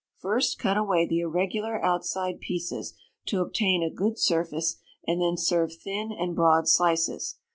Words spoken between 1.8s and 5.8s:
outside pieces, to obtain a good surface, and then serve